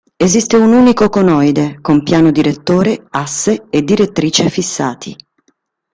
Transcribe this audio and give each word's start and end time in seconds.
Esiste 0.17 0.55
un 0.57 0.73
unico 0.73 1.09
conoide 1.09 1.77
con 1.79 2.01
piano 2.01 2.31
direttore, 2.31 3.05
asse 3.11 3.67
e 3.69 3.83
direttrice 3.83 4.49
fissati. 4.49 5.15